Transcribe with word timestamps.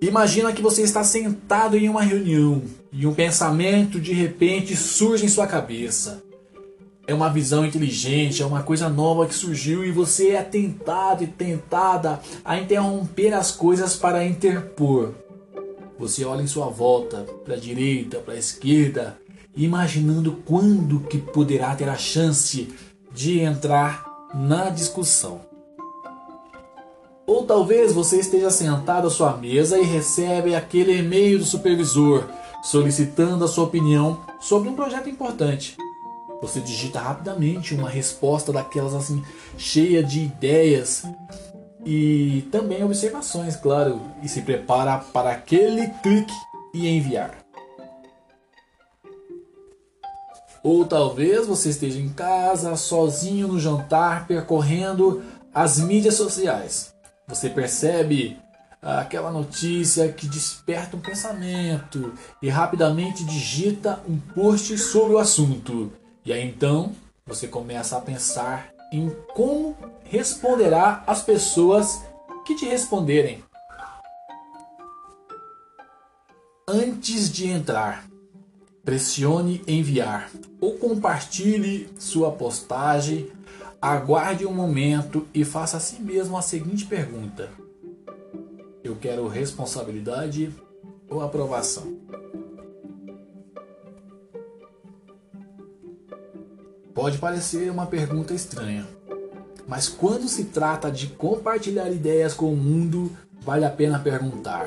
Imagina 0.00 0.52
que 0.52 0.60
você 0.60 0.82
está 0.82 1.02
sentado 1.02 1.76
em 1.76 1.88
uma 1.88 2.02
reunião 2.02 2.62
e 2.92 3.06
um 3.06 3.14
pensamento 3.14 3.98
de 3.98 4.12
repente 4.12 4.76
surge 4.76 5.24
em 5.24 5.28
sua 5.28 5.46
cabeça. 5.46 6.22
É 7.06 7.14
uma 7.14 7.30
visão 7.30 7.64
inteligente, 7.64 8.42
é 8.42 8.46
uma 8.46 8.62
coisa 8.62 8.90
nova 8.90 9.26
que 9.26 9.34
surgiu 9.34 9.84
e 9.84 9.90
você 9.90 10.30
é 10.30 10.42
tentado 10.42 11.24
e 11.24 11.26
tentada 11.26 12.20
a 12.44 12.58
interromper 12.58 13.32
as 13.32 13.50
coisas 13.52 13.96
para 13.96 14.24
interpor. 14.24 15.14
Você 15.98 16.26
olha 16.26 16.42
em 16.42 16.46
sua 16.46 16.66
volta, 16.66 17.24
para 17.44 17.54
a 17.54 17.58
direita, 17.58 18.18
para 18.18 18.34
a 18.34 18.38
esquerda, 18.38 19.18
imaginando 19.56 20.42
quando 20.44 21.00
que 21.00 21.16
poderá 21.16 21.74
ter 21.74 21.88
a 21.88 21.96
chance 21.96 22.68
de 23.14 23.40
entrar 23.40 24.04
na 24.34 24.68
discussão. 24.68 25.55
Ou 27.26 27.44
talvez 27.44 27.92
você 27.92 28.20
esteja 28.20 28.50
sentado 28.50 29.08
à 29.08 29.10
sua 29.10 29.36
mesa 29.36 29.78
e 29.78 29.82
recebe 29.82 30.54
aquele 30.54 30.98
e-mail 30.98 31.38
do 31.38 31.44
supervisor 31.44 32.24
solicitando 32.62 33.44
a 33.44 33.48
sua 33.48 33.64
opinião 33.64 34.20
sobre 34.40 34.68
um 34.68 34.74
projeto 34.74 35.08
importante. 35.08 35.76
Você 36.40 36.60
digita 36.60 37.00
rapidamente 37.00 37.74
uma 37.74 37.88
resposta 37.88 38.52
daquelas 38.52 38.94
assim 38.94 39.22
cheia 39.56 40.02
de 40.02 40.20
ideias 40.20 41.04
e 41.84 42.46
também 42.50 42.84
observações, 42.84 43.56
claro, 43.56 44.00
e 44.22 44.28
se 44.28 44.42
prepara 44.42 44.98
para 44.98 45.30
aquele 45.30 45.88
clique 46.02 46.34
e 46.74 46.88
enviar. 46.88 47.38
Ou 50.62 50.84
talvez 50.84 51.46
você 51.46 51.70
esteja 51.70 52.00
em 52.00 52.08
casa, 52.08 52.74
sozinho 52.74 53.46
no 53.46 53.58
jantar, 53.58 54.26
percorrendo 54.26 55.22
as 55.54 55.78
mídias 55.78 56.14
sociais. 56.14 56.95
Você 57.28 57.50
percebe 57.50 58.38
aquela 58.80 59.32
notícia 59.32 60.12
que 60.12 60.28
desperta 60.28 60.96
um 60.96 61.00
pensamento 61.00 62.14
e 62.40 62.48
rapidamente 62.48 63.24
digita 63.24 64.00
um 64.08 64.16
post 64.16 64.78
sobre 64.78 65.14
o 65.14 65.18
assunto. 65.18 65.92
E 66.24 66.32
aí 66.32 66.46
então 66.46 66.94
você 67.26 67.48
começa 67.48 67.96
a 67.96 68.00
pensar 68.00 68.68
em 68.92 69.10
como 69.34 69.76
responderá 70.04 71.02
às 71.04 71.20
pessoas 71.20 72.00
que 72.44 72.54
te 72.54 72.64
responderem. 72.64 73.42
Antes 76.68 77.30
de 77.30 77.48
entrar, 77.48 78.06
pressione 78.84 79.64
enviar 79.66 80.30
ou 80.60 80.78
compartilhe 80.78 81.88
sua 81.98 82.30
postagem 82.30 83.32
Aguarde 83.80 84.46
um 84.46 84.52
momento 84.52 85.26
e 85.34 85.44
faça 85.44 85.76
a 85.76 85.80
si 85.80 86.00
mesmo 86.00 86.36
a 86.36 86.42
seguinte 86.42 86.86
pergunta: 86.86 87.50
Eu 88.82 88.96
quero 88.96 89.28
responsabilidade 89.28 90.54
ou 91.08 91.20
aprovação? 91.20 91.98
Pode 96.94 97.18
parecer 97.18 97.70
uma 97.70 97.86
pergunta 97.86 98.32
estranha, 98.32 98.86
mas 99.68 99.86
quando 99.86 100.26
se 100.26 100.44
trata 100.44 100.90
de 100.90 101.08
compartilhar 101.08 101.90
ideias 101.90 102.32
com 102.32 102.50
o 102.50 102.56
mundo, 102.56 103.12
vale 103.42 103.66
a 103.66 103.70
pena 103.70 103.98
perguntar: 103.98 104.66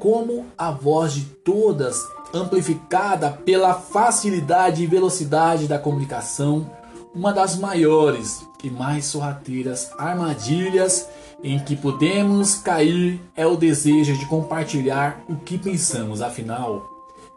como 0.00 0.46
a 0.58 0.72
voz 0.72 1.12
de 1.12 1.24
todas, 1.24 2.02
amplificada 2.34 3.30
pela 3.30 3.74
facilidade 3.74 4.82
e 4.82 4.86
velocidade 4.86 5.68
da 5.68 5.78
comunicação, 5.78 6.68
uma 7.14 7.32
das 7.32 7.56
maiores 7.56 8.44
e 8.62 8.70
mais 8.70 9.04
sorrateiras 9.04 9.90
armadilhas 9.98 11.06
em 11.42 11.58
que 11.58 11.76
podemos 11.76 12.56
cair 12.56 13.20
é 13.36 13.46
o 13.46 13.56
desejo 13.56 14.16
de 14.16 14.26
compartilhar 14.26 15.22
o 15.28 15.36
que 15.36 15.56
pensamos, 15.56 16.20
afinal, 16.20 16.82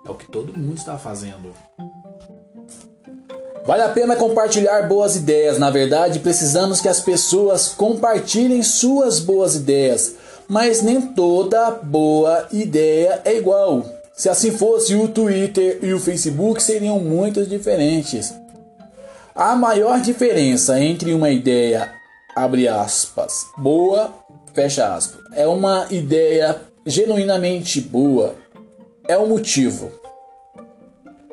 é 0.06 0.10
o 0.10 0.16
que 0.16 0.26
todo 0.26 0.58
mundo 0.58 0.78
está 0.78 0.98
fazendo. 0.98 1.54
Vale 3.66 3.84
a 3.84 3.90
pena 3.90 4.16
compartilhar 4.16 4.88
boas 4.88 5.18
ideias, 5.18 5.60
na 5.60 5.70
verdade, 5.70 6.20
precisamos 6.20 6.80
que 6.80 6.88
as 6.88 7.02
pessoas 7.02 7.68
compartilhem 7.68 8.64
suas 8.64 9.20
boas 9.20 9.56
ideias, 9.56 10.16
mas 10.48 10.82
nem 10.82 11.02
toda 11.02 11.72
boa 11.72 12.48
ideia 12.52 13.22
é 13.26 13.36
igual. 13.38 13.86
Se 14.16 14.30
assim 14.30 14.52
fosse, 14.52 14.96
o 14.96 15.10
Twitter 15.10 15.80
e 15.84 15.94
o 15.94 16.00
Facebook 16.00 16.64
seriam 16.64 16.98
muito 17.00 17.46
diferentes. 17.46 18.34
A 19.38 19.56
maior 19.56 20.02
diferença 20.02 20.80
entre 20.80 21.14
uma 21.14 21.30
ideia, 21.30 21.94
abre 22.36 22.68
aspas, 22.68 23.46
boa, 23.56 24.12
fecha 24.52 24.92
aspas, 24.96 25.22
é 25.34 25.46
uma 25.46 25.86
ideia 25.92 26.60
genuinamente 26.84 27.80
boa, 27.80 28.34
é 29.08 29.16
o 29.16 29.28
motivo. 29.28 29.92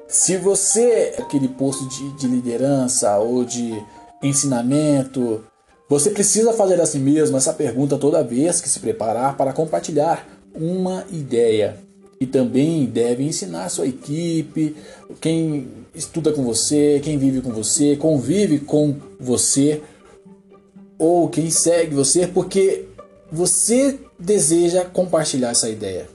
Se 0.07 0.37
você, 0.37 1.15
aquele 1.19 1.49
posto 1.49 1.89
de, 1.89 2.13
de 2.19 2.27
liderança 2.27 3.17
ou 3.17 3.43
de 3.43 3.83
ensinamento, 4.23 5.43
você 5.89 6.11
precisa 6.11 6.53
fazer 6.53 6.79
a 6.83 6.85
si 6.85 6.99
mesmo 6.99 7.39
essa 7.39 7.55
pergunta 7.55 7.97
toda 7.97 8.23
vez 8.23 8.61
que 8.61 8.69
se 8.69 8.81
preparar 8.81 9.35
para 9.35 9.55
compartilhar 9.55 10.29
uma 10.55 11.07
ideia 11.11 11.79
e 12.21 12.27
também 12.27 12.87
deve 12.87 13.25
ensinar 13.25 13.69
sua 13.69 13.87
equipe, 13.87 14.77
quem 15.21 15.69
estuda 15.95 16.33
com 16.33 16.45
você, 16.45 17.01
quem 17.03 17.19
vive 17.19 17.41
com 17.41 17.53
você, 17.53 17.97
convive 17.97 18.59
com 18.61 18.97
você 19.19 19.83
ou 20.99 21.29
quem 21.29 21.51
segue 21.51 21.95
você, 21.95 22.27
porque 22.27 22.87
você 23.31 23.99
deseja 24.19 24.85
compartilhar 24.85 25.51
essa 25.51 25.69
ideia. 25.69 26.09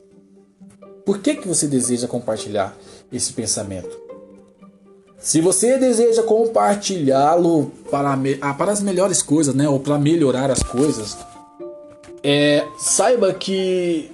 Por 1.06 1.20
que, 1.20 1.36
que 1.36 1.48
você 1.48 1.68
deseja 1.68 2.08
compartilhar 2.08 2.76
esse 3.12 3.34
pensamento? 3.34 4.10
Se 5.18 5.42
você 5.42 5.78
deseja 5.78 6.24
compartilhá-lo 6.24 7.72
para, 7.92 8.18
ah, 8.42 8.54
para 8.54 8.72
as 8.72 8.82
melhores 8.82 9.22
coisas, 9.22 9.54
né, 9.54 9.68
ou 9.68 9.80
para 9.80 9.98
melhorar 10.00 10.50
as 10.50 10.64
coisas, 10.64 11.18
é, 12.24 12.66
saiba 12.78 13.34
que 13.34 14.12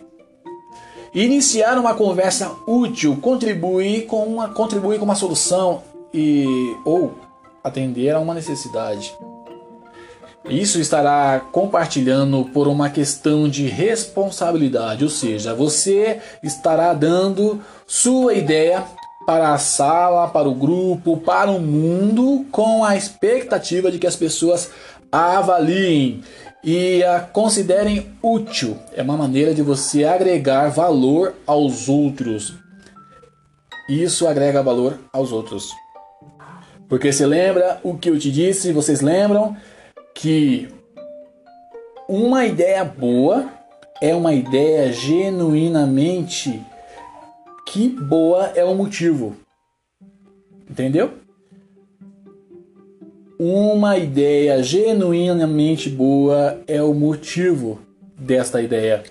Iniciar 1.16 1.78
uma 1.78 1.94
conversa 1.94 2.52
útil, 2.68 3.16
contribuir 3.22 4.06
com 4.06 4.26
uma, 4.26 4.50
contribuir 4.50 5.00
com 5.00 5.06
uma 5.06 5.16
solução 5.16 5.82
e 6.14 6.76
ou 6.84 7.16
atender 7.64 8.12
a 8.12 8.20
uma 8.20 8.34
necessidade. 8.34 9.16
Isso 10.50 10.78
estará 10.78 11.40
compartilhando 11.54 12.44
por 12.54 12.68
uma 12.68 12.90
questão 12.90 13.48
de 13.48 13.66
responsabilidade, 13.66 15.06
ou 15.06 15.10
seja, 15.10 15.56
você 15.56 16.20
estará 16.44 16.94
dando 16.94 17.62
sua 17.88 18.34
ideia 18.34 18.84
para 19.26 19.54
a 19.54 19.58
sala, 19.58 20.28
para 20.28 20.50
o 20.50 20.54
grupo, 20.54 21.16
para 21.16 21.50
o 21.50 21.62
mundo, 21.62 22.46
com 22.52 22.84
a 22.84 22.98
expectativa 22.98 23.90
de 23.90 24.00
que 24.00 24.06
as 24.06 24.18
pessoas 24.18 24.70
avaliem 25.10 26.22
e 26.66 27.04
a 27.04 27.20
considerem 27.20 28.18
útil. 28.24 28.76
É 28.92 29.04
uma 29.04 29.16
maneira 29.16 29.54
de 29.54 29.62
você 29.62 30.04
agregar 30.04 30.70
valor 30.70 31.36
aos 31.46 31.88
outros. 31.88 32.56
Isso 33.88 34.28
agrega 34.28 34.64
valor 34.64 35.00
aos 35.14 35.32
outros. 35.32 35.72
Porque 36.90 37.14
você 37.14 37.26
lembra 37.28 37.80
o 37.84 37.96
que 37.96 38.10
eu 38.10 38.18
te 38.18 38.32
disse? 38.32 38.74
Vocês 38.74 39.02
lembram 39.02 39.56
que 40.16 40.68
uma 42.10 42.46
ideia 42.46 42.84
boa 42.84 43.48
é 44.02 44.16
uma 44.16 44.34
ideia 44.34 44.92
genuinamente 44.92 46.64
que 47.68 47.90
boa 47.90 48.48
é 48.56 48.64
o 48.64 48.74
motivo. 48.74 49.36
Entendeu? 50.68 51.25
Uma 53.38 53.98
ideia 53.98 54.64
genuinamente 54.64 55.90
boa 55.90 56.62
é 56.66 56.82
o 56.82 56.94
motivo 56.94 57.80
desta 58.18 58.62
ideia. 58.62 59.04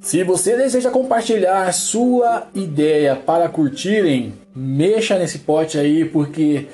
Se 0.00 0.24
você 0.24 0.56
deseja 0.56 0.90
compartilhar 0.90 1.70
sua 1.72 2.48
ideia 2.54 3.14
para 3.14 3.46
curtirem, 3.50 4.32
mexa 4.56 5.18
nesse 5.18 5.40
pote 5.40 5.78
aí 5.78 6.06
porque 6.06 6.66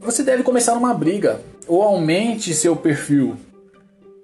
você 0.00 0.22
deve 0.22 0.44
começar 0.44 0.74
uma 0.74 0.94
briga 0.94 1.40
ou 1.66 1.82
aumente 1.82 2.54
seu 2.54 2.76
perfil. 2.76 3.36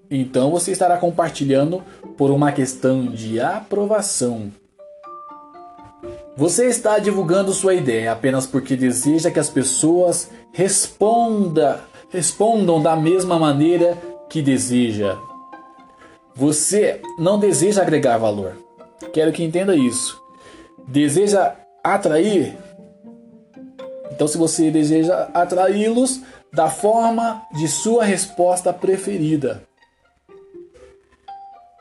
Então 0.08 0.52
você 0.52 0.70
estará 0.70 0.96
compartilhando 0.96 1.82
por 2.17 2.31
uma 2.31 2.52
questão 2.52 3.06
de 3.06 3.40
aprovação. 3.40 4.52
Você 6.38 6.67
está 6.67 7.00
divulgando 7.00 7.52
sua 7.52 7.75
ideia 7.75 8.12
apenas 8.12 8.46
porque 8.46 8.76
deseja 8.76 9.29
que 9.29 9.40
as 9.40 9.50
pessoas 9.50 10.31
responda, 10.52 11.82
respondam 12.11 12.81
da 12.81 12.94
mesma 12.94 13.40
maneira 13.40 13.99
que 14.31 14.40
deseja. 14.40 15.19
Você 16.37 17.02
não 17.19 17.40
deseja 17.40 17.82
agregar 17.82 18.19
valor. 18.19 18.56
Quero 19.12 19.32
que 19.32 19.43
entenda 19.43 19.75
isso. 19.75 20.23
Deseja 20.87 21.56
atrair? 21.82 22.56
Então, 24.12 24.29
se 24.29 24.38
você 24.38 24.70
deseja 24.70 25.29
atraí-los 25.35 26.20
da 26.52 26.70
forma 26.70 27.43
de 27.56 27.67
sua 27.67 28.05
resposta 28.05 28.73
preferida. 28.73 29.64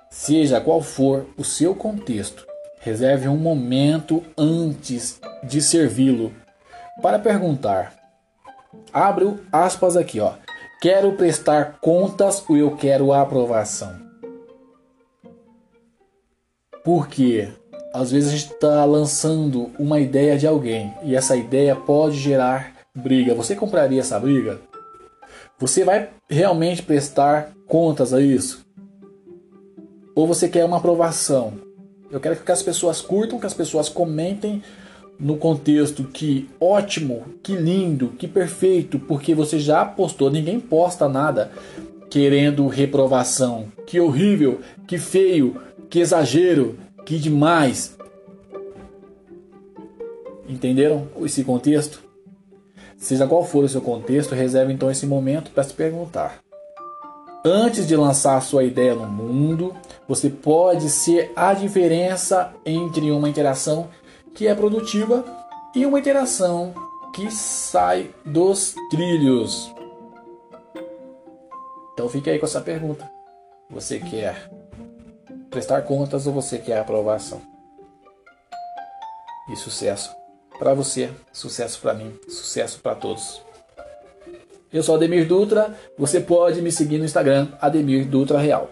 Seja 0.10 0.60
qual 0.60 0.82
for 0.82 1.28
o 1.38 1.44
seu 1.44 1.76
contexto, 1.76 2.47
reserve 2.80 3.28
um 3.28 3.38
momento 3.38 4.24
antes 4.38 5.20
de 5.44 5.62
servi-lo 5.62 6.32
para 7.02 7.20
perguntar. 7.20 7.94
Abro 8.94 9.40
aspas 9.52 9.96
aqui, 9.96 10.20
ó. 10.20 10.34
Quero 10.82 11.14
prestar 11.14 11.80
contas 11.82 12.44
ou 12.48 12.56
eu 12.56 12.76
quero 12.76 13.12
aprovação? 13.12 13.96
Porque 16.84 17.50
às 17.94 18.12
vezes 18.12 18.30
a 18.30 18.32
gente 18.38 18.54
está 18.54 18.86
lançando 18.86 19.72
uma 19.80 20.00
ideia 20.00 20.38
de 20.38 20.46
alguém 20.46 20.94
e 21.04 21.16
essa 21.16 21.36
ideia 21.36 21.76
pode 21.76 22.18
gerar 22.18 22.74
briga. 22.94 23.34
Você 23.34 23.56
compraria 23.56 24.02
essa 24.02 24.20
briga? 24.20 24.62
Você 25.60 25.84
vai 25.84 26.10
realmente 26.30 26.84
prestar 26.84 27.54
contas 27.68 28.14
a 28.14 28.22
isso? 28.22 28.66
Ou 30.16 30.28
você 30.28 30.48
quer 30.48 30.64
uma 30.64 30.78
aprovação? 30.78 31.67
Eu 32.10 32.20
quero 32.20 32.38
que 32.38 32.52
as 32.52 32.64
pessoas 32.64 33.02
curtam, 33.02 33.40
que 33.40 33.46
as 33.46 33.54
pessoas 33.54 33.90
comentem 33.90 34.62
no 35.20 35.38
contexto 35.38 36.04
que 36.04 36.48
ótimo, 36.60 37.26
que 37.42 37.56
lindo, 37.56 38.10
que 38.10 38.28
perfeito, 38.28 39.00
porque 39.00 39.34
você 39.34 39.60
já 39.60 39.84
postou, 39.84 40.30
ninguém 40.30 40.60
posta 40.60 41.10
nada 41.10 41.52
querendo 42.10 42.68
reprovação. 42.68 43.68
Que 43.86 44.00
horrível, 44.00 44.62
que 44.86 44.98
feio, 44.98 45.62
que 45.90 46.00
exagero, 46.00 46.78
que 47.06 47.18
demais. 47.18 47.98
Entenderam 50.48 51.08
esse 51.22 51.44
contexto? 51.44 52.02
Seja 52.98 53.28
qual 53.28 53.44
for 53.44 53.64
o 53.64 53.70
seu 53.70 53.82
contexto, 53.82 54.34
reserve 54.34 54.74
então 54.74 54.90
esse 54.90 55.06
momento 55.06 55.52
para 55.52 55.64
se 55.64 55.74
perguntar. 55.74 56.40
Antes 57.44 57.88
de 57.88 57.96
lançar 57.96 58.42
sua 58.42 58.64
ideia 58.64 58.96
no 58.96 59.06
mundo, 59.08 59.76
você 60.08 60.30
pode 60.30 60.90
ser 60.90 61.32
a 61.36 61.54
diferença 61.54 62.54
entre 62.66 63.12
uma 63.12 63.28
interação 63.28 63.90
que 64.34 64.48
é 64.48 64.56
produtiva 64.56 65.26
e 65.76 65.86
uma 65.86 66.00
interação 66.00 66.74
que 67.14 67.30
sai 67.30 68.12
dos 68.26 68.74
trilhos. 68.90 69.74
Então 71.94 72.08
fique 72.08 72.30
aí 72.30 72.40
com 72.40 72.46
essa 72.46 72.62
pergunta. 72.62 73.10
Você 73.70 74.00
quer 74.00 74.50
prestar 75.50 75.82
contas 75.82 76.26
ou 76.26 76.34
você 76.34 76.58
quer 76.58 76.80
aprovação? 76.80 77.42
E 79.50 79.56
sucesso 79.56 80.16
para 80.58 80.74
você, 80.74 81.10
sucesso 81.34 81.80
para 81.82 81.94
mim, 81.94 82.18
sucesso 82.28 82.80
para 82.80 82.96
todos. 82.96 83.42
Eu 84.72 84.84
sou 84.84 84.96
Ademir 84.96 85.28
Dutra, 85.28 85.76
você 85.98 86.20
pode 86.20 86.62
me 86.62 86.72
seguir 86.72 86.98
no 86.98 87.06
Instagram, 87.06 87.50
Ademir 87.62 88.06
Dutra 88.08 88.38
Real. 88.38 88.70